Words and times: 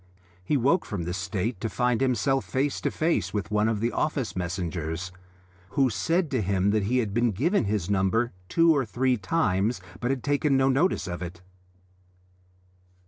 He 0.43 0.57
woke 0.57 0.83
from 0.83 1.03
this 1.03 1.19
state 1.19 1.61
to 1.61 1.69
find 1.69 2.01
himself 2.01 2.43
face 2.45 2.81
to 2.81 2.89
face 2.89 3.35
with 3.35 3.51
one 3.51 3.69
of 3.69 3.79
the 3.81 3.91
office 3.91 4.35
messengers, 4.35 5.11
who 5.77 5.91
said 5.91 6.31
to 6.31 6.41
him 6.41 6.71
that 6.71 6.85
he 6.85 6.97
had 6.97 7.13
been 7.13 7.29
given 7.31 7.65
his 7.65 7.87
number 7.87 8.31
two 8.49 8.75
or 8.75 8.83
three 8.83 9.15
times 9.15 9.79
but 9.99 10.09
had 10.09 10.23
taken 10.23 10.57
no 10.57 10.69
notice 10.69 11.05
of 11.07 11.21
it. 11.21 11.43